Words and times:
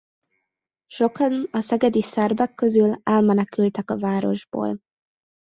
Sokan 0.87 1.47
a 1.51 1.61
szegedi 1.61 2.01
szerbek 2.01 2.53
közül 2.55 2.95
elmenekültek 3.03 3.89
a 3.89 3.99
városból. 3.99 4.79